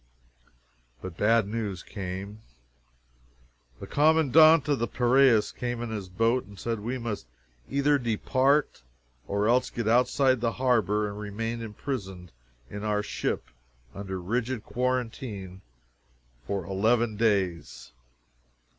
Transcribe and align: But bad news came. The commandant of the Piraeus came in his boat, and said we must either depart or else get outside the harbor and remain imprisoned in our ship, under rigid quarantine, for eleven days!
But 1.03 1.15
bad 1.15 1.47
news 1.47 1.83
came. 1.83 2.41
The 3.79 3.85
commandant 3.85 4.67
of 4.67 4.79
the 4.79 4.87
Piraeus 4.87 5.51
came 5.51 5.79
in 5.83 5.91
his 5.91 6.09
boat, 6.09 6.43
and 6.45 6.59
said 6.59 6.79
we 6.79 6.97
must 6.97 7.27
either 7.69 7.99
depart 7.99 8.81
or 9.27 9.47
else 9.47 9.69
get 9.69 9.87
outside 9.87 10.41
the 10.41 10.53
harbor 10.53 11.07
and 11.07 11.19
remain 11.19 11.61
imprisoned 11.61 12.31
in 12.67 12.83
our 12.83 13.03
ship, 13.03 13.43
under 13.93 14.19
rigid 14.19 14.63
quarantine, 14.63 15.61
for 16.47 16.65
eleven 16.65 17.15
days! 17.15 17.91